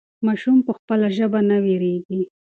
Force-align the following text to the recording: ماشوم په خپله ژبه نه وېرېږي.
ماشوم 0.25 0.57
په 0.67 0.71
خپله 0.77 1.07
ژبه 1.17 1.39
نه 1.49 1.57
وېرېږي. 1.63 2.21